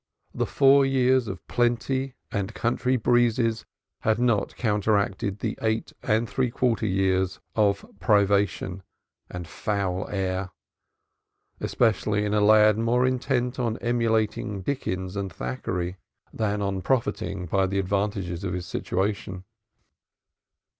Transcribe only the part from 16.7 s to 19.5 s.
profiting by the advantages of his situation.